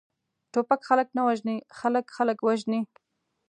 ټوپک 0.51 0.81
خلک 0.89 1.07
نه 1.17 1.21
وژني، 1.27 1.57
خلک، 1.79 2.05
خلک 2.17 2.37
وژني! 2.47 2.81